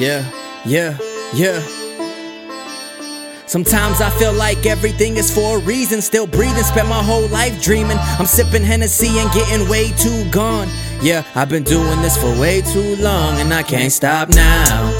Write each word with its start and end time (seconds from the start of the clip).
Yeah, 0.00 0.24
yeah, 0.64 0.96
yeah. 1.34 1.60
Sometimes 3.44 4.00
I 4.00 4.08
feel 4.18 4.32
like 4.32 4.64
everything 4.64 5.18
is 5.18 5.30
for 5.30 5.58
a 5.58 5.60
reason. 5.60 6.00
Still 6.00 6.26
breathing, 6.26 6.62
spent 6.62 6.88
my 6.88 7.02
whole 7.02 7.28
life 7.28 7.62
dreaming. 7.62 7.98
I'm 8.18 8.24
sipping 8.24 8.62
Hennessy 8.62 9.18
and 9.18 9.30
getting 9.32 9.68
way 9.68 9.90
too 9.98 10.24
gone. 10.30 10.68
Yeah, 11.02 11.22
I've 11.34 11.50
been 11.50 11.64
doing 11.64 12.00
this 12.00 12.16
for 12.16 12.30
way 12.40 12.62
too 12.62 12.96
long, 12.96 13.40
and 13.40 13.52
I 13.52 13.62
can't 13.62 13.92
stop 13.92 14.30
now. 14.30 14.96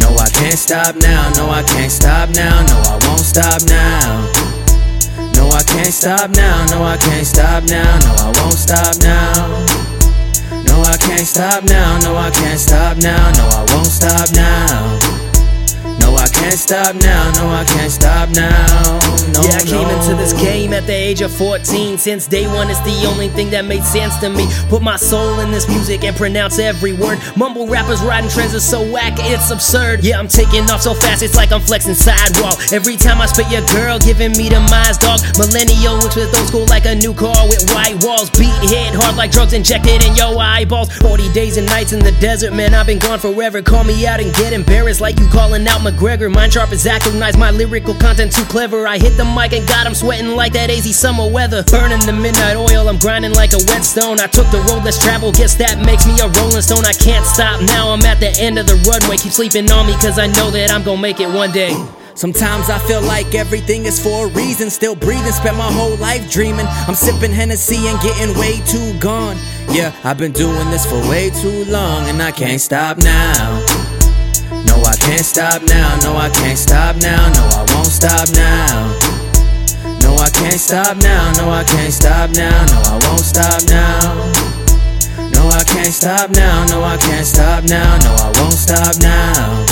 No, 0.00 0.08
I 0.18 0.28
can't 0.32 0.58
stop 0.58 0.96
now. 0.96 1.30
No, 1.36 1.48
I 1.48 1.62
can't 1.62 1.92
stop 1.92 2.30
now. 2.30 2.66
No, 2.66 2.74
I 2.82 2.98
won't 3.06 3.20
stop 3.20 3.62
now. 3.68 4.26
No, 5.36 5.48
I 5.48 5.62
can't 5.62 5.94
stop 5.94 6.30
now. 6.30 6.66
No, 6.72 6.82
I 6.82 6.96
can't 6.96 7.24
stop 7.24 7.62
now. 7.70 7.98
No, 8.00 8.14
I 8.18 8.42
won't 8.42 8.58
stop 8.58 8.96
now. 9.00 9.71
No, 10.72 10.80
I 10.88 10.96
can't 10.96 11.26
stop 11.26 11.64
now. 11.64 11.98
No, 11.98 12.16
I 12.16 12.30
can't 12.30 12.58
stop 12.58 12.96
now. 12.96 13.30
No, 13.36 13.44
I 13.44 13.60
won't 13.74 13.92
stop 13.92 14.32
now. 14.32 14.98
No, 16.00 16.16
I 16.16 16.26
can't 16.32 16.58
stop 16.58 16.94
now. 16.96 17.30
No, 17.36 17.44
I 17.52 17.64
can't 17.64 17.92
stop 17.92 18.30
now. 18.30 18.98
No, 19.36 19.42
yeah, 19.44 19.60
I 19.60 19.64
came 19.68 19.88
no. 19.88 19.91
Into 20.02 20.16
this 20.16 20.32
game 20.32 20.72
at 20.72 20.86
the 20.86 20.92
age 20.92 21.20
of 21.20 21.30
14. 21.32 21.98
Since 21.98 22.26
day 22.26 22.46
one, 22.46 22.70
it's 22.70 22.80
the 22.80 23.06
only 23.06 23.28
thing 23.28 23.50
that 23.50 23.64
made 23.64 23.84
sense 23.84 24.16
to 24.18 24.28
me. 24.28 24.46
Put 24.68 24.82
my 24.82 24.96
soul 24.96 25.40
in 25.40 25.50
this 25.50 25.68
music 25.68 26.02
and 26.04 26.16
pronounce 26.16 26.58
every 26.58 26.92
word. 26.92 27.18
Mumble 27.36 27.66
rappers 27.68 28.00
riding 28.02 28.30
trends 28.30 28.54
is 28.54 28.68
so 28.68 28.82
whack, 28.90 29.14
it's 29.18 29.50
absurd. 29.50 30.02
Yeah, 30.04 30.18
I'm 30.18 30.28
taking 30.28 30.68
off 30.70 30.82
so 30.82 30.94
fast, 30.94 31.22
it's 31.22 31.36
like 31.36 31.52
I'm 31.52 31.60
flexing 31.60 31.94
sidewalk. 31.94 32.58
Every 32.72 32.96
time 32.96 33.20
I 33.20 33.26
spit 33.26 33.50
your 33.50 33.64
girl, 33.68 33.98
giving 33.98 34.32
me 34.32 34.48
the 34.48 34.60
minds, 34.70 34.98
dog. 34.98 35.20
Millennial, 35.38 35.96
which 36.02 36.16
with 36.16 36.34
old 36.34 36.48
school 36.48 36.66
like 36.66 36.86
a 36.86 36.94
new 36.94 37.14
car 37.14 37.46
with 37.46 37.70
white 37.70 38.02
walls. 38.02 38.30
Beat 38.30 38.54
hit 38.66 38.94
hard 38.94 39.16
like 39.16 39.30
drugs 39.30 39.52
injected 39.52 40.02
in 40.04 40.16
your 40.16 40.36
eyeballs. 40.38 40.90
40 40.98 41.32
days 41.32 41.56
and 41.56 41.66
nights 41.66 41.92
in 41.92 42.00
the 42.00 42.12
desert, 42.18 42.52
man, 42.52 42.74
I've 42.74 42.86
been 42.86 42.98
gone 42.98 43.18
forever. 43.18 43.62
Call 43.62 43.84
me 43.84 44.06
out 44.06 44.20
and 44.20 44.34
get 44.34 44.52
embarrassed 44.52 45.00
like 45.00 45.18
you 45.20 45.28
calling 45.28 45.66
out 45.68 45.80
McGregor. 45.80 46.32
Mind 46.32 46.52
sharp 46.52 46.72
as 46.72 46.84
recognize 46.84 47.36
my 47.36 47.50
lyrical 47.50 47.94
content 47.94 48.32
too 48.32 48.44
clever. 48.44 48.86
I 48.86 48.98
hit 48.98 49.16
the 49.16 49.24
mic 49.24 49.52
and 49.52 49.66
got 49.68 49.86
him 49.86 49.91
sweating 49.94 50.36
like 50.36 50.52
that 50.52 50.70
AZ 50.70 50.84
summer 50.96 51.28
weather. 51.28 51.62
Burning 51.64 52.00
the 52.06 52.12
midnight 52.12 52.56
oil, 52.56 52.88
I'm 52.88 52.98
grinding 52.98 53.32
like 53.34 53.52
a 53.52 53.62
whetstone. 53.68 54.20
I 54.20 54.26
took 54.26 54.50
the 54.50 54.60
road 54.68 54.84
less 54.84 55.02
traveled, 55.02 55.36
guess 55.36 55.54
that 55.56 55.84
makes 55.84 56.06
me 56.06 56.18
a 56.20 56.28
rolling 56.40 56.62
stone. 56.62 56.84
I 56.84 56.92
can't 56.92 57.26
stop 57.26 57.60
now, 57.62 57.90
I'm 57.90 58.02
at 58.02 58.20
the 58.20 58.30
end 58.38 58.58
of 58.58 58.66
the 58.66 58.76
runway. 58.88 59.16
Keep 59.16 59.32
sleeping 59.32 59.70
on 59.70 59.86
me, 59.86 59.94
cause 59.94 60.18
I 60.18 60.26
know 60.26 60.50
that 60.50 60.70
I'm 60.70 60.82
gonna 60.82 61.00
make 61.00 61.20
it 61.20 61.28
one 61.28 61.52
day. 61.52 61.74
Sometimes 62.14 62.68
I 62.68 62.78
feel 62.86 63.00
like 63.00 63.34
everything 63.34 63.86
is 63.86 63.98
for 63.98 64.26
a 64.26 64.28
reason. 64.30 64.68
Still 64.70 64.94
breathing, 64.94 65.32
spent 65.32 65.56
my 65.56 65.72
whole 65.72 65.96
life 65.96 66.30
dreaming. 66.30 66.66
I'm 66.86 66.94
sipping 66.94 67.32
Hennessy 67.32 67.88
and 67.88 67.98
getting 68.00 68.36
way 68.38 68.60
too 68.66 68.98
gone. 68.98 69.36
Yeah, 69.70 69.92
I've 70.04 70.18
been 70.18 70.32
doing 70.32 70.70
this 70.70 70.84
for 70.84 71.00
way 71.08 71.30
too 71.30 71.64
long, 71.70 72.08
and 72.08 72.20
I 72.20 72.30
can't 72.30 72.60
stop 72.60 72.98
now. 72.98 73.64
No, 74.66 74.76
I 74.84 74.96
can't 74.96 75.24
stop 75.24 75.62
now. 75.62 75.98
No, 76.02 76.16
I 76.16 76.28
can't 76.30 76.58
stop 76.58 76.96
now. 76.96 77.28
No, 77.32 77.42
I 77.56 77.74
won't 77.74 77.86
stop 77.86 78.28
now. 78.34 79.01
No, 80.12 80.18
I 80.18 80.28
can't 80.28 80.60
stop 80.60 80.96
now. 80.98 81.32
No, 81.38 81.50
I 81.50 81.64
can't 81.64 81.90
stop 81.90 82.30
now. 82.30 82.66
No, 82.66 82.82
I 82.84 83.00
won't 83.08 83.20
stop 83.20 83.62
now. 83.66 84.30
No, 85.32 85.48
I 85.48 85.64
can't 85.64 85.86
stop 85.86 86.28
now. 86.30 86.66
No, 86.66 86.84
I 86.84 86.98
can't 86.98 87.26
stop 87.26 87.64
now. 87.64 87.96
No, 88.04 88.12
I 88.20 88.32
won't 88.38 88.52
stop 88.52 89.00
now. 89.00 89.71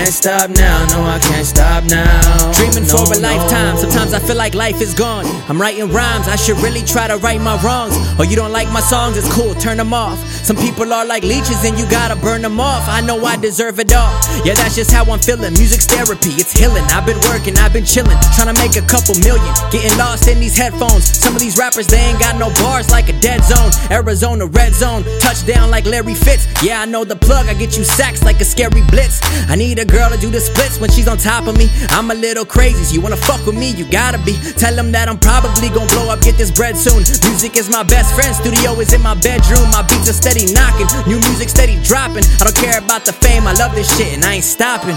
Can't 0.00 0.14
stop 0.14 0.48
now. 0.48 0.86
No, 0.96 1.04
I 1.04 1.18
can't 1.18 1.44
stop 1.46 1.84
now. 1.84 2.52
Dreaming 2.56 2.88
No, 2.88 3.04
for 3.04 3.12
a 3.12 3.20
no. 3.20 3.28
lifetime. 3.28 3.76
Sometimes 3.76 4.14
I 4.14 4.18
feel 4.18 4.34
like 4.36 4.54
life 4.54 4.80
is 4.80 4.94
gone. 4.94 5.26
I'm 5.46 5.60
writing 5.60 5.92
rhymes. 5.92 6.26
I 6.26 6.36
should 6.36 6.56
really 6.64 6.80
try 6.82 7.06
to 7.06 7.18
right 7.18 7.38
my 7.38 7.60
wrongs. 7.60 7.94
Or 8.18 8.24
you 8.24 8.34
don't 8.34 8.50
like 8.50 8.72
my 8.72 8.80
songs, 8.80 9.18
it's 9.18 9.30
cool. 9.30 9.54
Turn 9.56 9.76
them 9.76 9.92
off. 9.92 10.16
Some 10.42 10.56
people 10.56 10.90
are 10.94 11.04
like 11.04 11.22
leeches 11.22 11.66
and 11.66 11.78
you 11.78 11.84
gotta 11.90 12.16
burn 12.16 12.40
them 12.40 12.58
off. 12.58 12.88
I 12.88 13.02
know 13.02 13.22
I 13.26 13.36
deserve 13.36 13.78
it 13.78 13.92
all. 13.92 14.10
Yeah, 14.42 14.54
that's 14.54 14.74
just 14.74 14.90
how 14.90 15.04
I'm 15.04 15.18
feeling. 15.20 15.52
Music's 15.52 15.84
therapy. 15.84 16.32
It's 16.40 16.52
healing. 16.52 16.84
I've 16.96 17.04
been 17.04 17.20
working. 17.28 17.58
I've 17.58 17.74
been 17.74 17.84
chilling. 17.84 18.16
Trying 18.34 18.54
to 18.54 18.58
make 18.62 18.76
a 18.80 18.86
couple 18.88 19.14
million. 19.20 19.52
Getting 19.70 19.96
lost 19.98 20.28
in 20.28 20.40
these 20.40 20.56
headphones. 20.56 21.04
Some 21.04 21.34
of 21.36 21.40
these 21.40 21.58
rappers, 21.58 21.86
they 21.86 22.00
ain't 22.00 22.18
got 22.18 22.38
no 22.38 22.48
bars 22.64 22.90
like 22.90 23.10
a 23.10 23.20
dead 23.20 23.44
zone. 23.44 23.70
Arizona 23.90 24.46
red 24.46 24.72
zone. 24.72 25.04
Touchdown 25.20 25.70
like 25.70 25.84
Larry 25.84 26.14
Fitz. 26.14 26.48
Yeah, 26.62 26.80
I 26.80 26.86
know 26.86 27.04
the 27.04 27.16
plug. 27.16 27.48
I 27.48 27.54
get 27.54 27.76
you 27.76 27.84
sacks 27.84 28.24
like 28.24 28.40
a 28.40 28.46
scary 28.46 28.80
blitz. 28.88 29.20
I 29.50 29.56
need 29.56 29.78
a 29.78 29.89
girl 29.90 30.08
to 30.10 30.16
do 30.16 30.30
the 30.30 30.40
splits 30.40 30.78
when 30.78 30.90
she's 30.90 31.08
on 31.08 31.18
top 31.18 31.46
of 31.46 31.56
me. 31.58 31.68
I'm 31.90 32.10
a 32.10 32.14
little 32.14 32.44
crazy, 32.44 32.84
so 32.84 32.94
you 32.94 33.00
wanna 33.00 33.16
fuck 33.16 33.44
with 33.44 33.56
me, 33.58 33.72
you 33.72 33.84
gotta 33.84 34.18
be. 34.18 34.38
Tell 34.56 34.74
them 34.74 34.92
that 34.92 35.08
I'm 35.08 35.18
probably 35.18 35.68
gonna 35.68 35.90
blow 35.90 36.08
up, 36.08 36.22
get 36.22 36.36
this 36.36 36.50
bread 36.50 36.76
soon. 36.76 37.02
Music 37.28 37.56
is 37.56 37.68
my 37.68 37.82
best 37.82 38.14
friend, 38.14 38.34
studio 38.34 38.78
is 38.80 38.92
in 38.92 39.02
my 39.02 39.14
bedroom. 39.14 39.68
My 39.70 39.82
beats 39.82 40.08
are 40.08 40.16
steady 40.16 40.52
knocking, 40.52 40.86
new 41.06 41.18
music 41.28 41.48
steady 41.48 41.76
dropping. 41.82 42.24
I 42.40 42.44
don't 42.44 42.56
care 42.56 42.78
about 42.78 43.04
the 43.04 43.12
fame, 43.12 43.46
I 43.46 43.52
love 43.54 43.74
this 43.74 43.90
shit 43.96 44.14
and 44.14 44.24
I 44.24 44.34
ain't 44.34 44.44
stopping. 44.44 44.96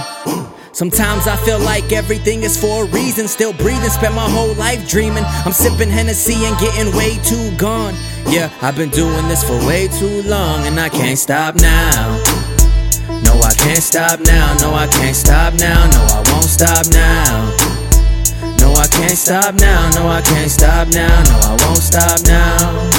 Sometimes 0.74 1.28
I 1.28 1.36
feel 1.46 1.60
like 1.60 1.92
everything 1.92 2.42
is 2.42 2.58
for 2.60 2.86
a 2.86 2.88
reason. 2.88 3.28
Still 3.28 3.54
breathing, 3.54 3.92
spent 3.92 4.16
my 4.16 4.28
whole 4.28 4.56
life 4.56 4.90
dreaming. 4.90 5.24
I'm 5.46 5.52
sipping 5.52 5.90
Hennessy 5.90 6.46
and 6.46 6.58
getting 6.58 6.96
way 6.96 7.18
too 7.24 7.56
gone. 7.58 7.94
Yeah, 8.28 8.50
I've 8.60 8.76
been 8.76 8.90
doing 8.90 9.28
this 9.28 9.44
for 9.44 9.56
way 9.68 9.88
too 9.88 10.24
long 10.24 10.66
and 10.66 10.80
I 10.80 10.90
can't 10.90 11.20
stop 11.20 11.56
now. 11.56 12.43
No, 13.34 13.42
I 13.42 13.54
can't 13.56 13.82
stop 13.82 14.20
now. 14.20 14.56
No, 14.62 14.74
I 14.76 14.88
can't 14.88 15.16
stop 15.16 15.56
now. 15.56 15.90
No, 15.90 16.02
I 16.06 16.24
won't 16.32 16.46
stop 16.46 16.86
now. 16.94 17.50
No, 18.60 18.74
I 18.74 18.88
can't 18.88 19.18
stop 19.18 19.56
now. 19.56 19.90
No, 19.96 20.08
I 20.08 20.22
can't 20.22 20.52
stop 20.52 20.88
now. 20.90 21.24
No, 21.24 21.40
I 21.42 21.58
won't 21.66 21.82
stop 21.82 22.22
now. 22.26 22.90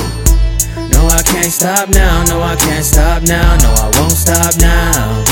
No, 0.90 1.06
I 1.06 1.22
can't 1.22 1.52
stop 1.52 1.88
now. 1.88 2.24
No, 2.24 2.42
I 2.42 2.56
can't 2.56 2.84
stop 2.84 3.22
now. 3.22 3.56
No, 3.62 3.70
I 3.78 3.90
won't 3.96 4.12
stop 4.12 4.56
now. 4.58 5.24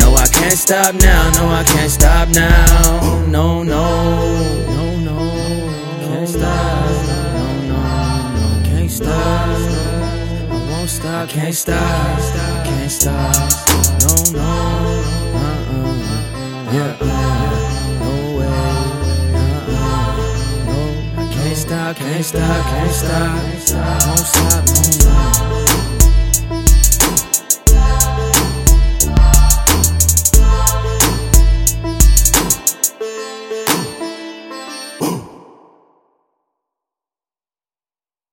No, 0.00 0.14
I 0.14 0.26
can't 0.26 0.56
stop 0.56 0.94
now. 0.94 1.30
No, 1.32 1.48
I 1.48 1.64
can't 1.64 1.90
stop 1.90 2.28
now. 2.30 3.26
No, 3.26 3.62
no, 3.62 4.64
no, 4.72 4.96
no. 5.04 5.18
Can't 6.00 6.28
stop. 6.28 6.90
No, 7.36 7.46
no, 7.68 7.80
no. 8.40 8.62
Can't 8.64 8.90
stop. 8.90 9.48
I 10.48 10.70
won't 10.70 10.88
stop. 10.88 11.28
Can't 11.28 11.54
stop. 11.54 12.57
Can't 12.88 13.02
stop. 13.02 13.34
No, 14.00 14.12
no. 14.32 14.48
Uh-uh. 15.34 16.72
Yeah. 16.72 16.96
uh, 16.98 17.04
No 18.00 18.12
way. 18.38 18.46
Uh-uh. 19.36 20.64
No. 20.64 21.22
I 21.22 21.24
can't 21.30 21.58
stop. 21.58 21.96
Can't 21.96 22.24
stop. 22.24 22.64
Can't 22.64 22.90
stop. 22.90 24.06
Won't 24.06 24.26
stop. 24.26 24.64
No. 24.64 24.87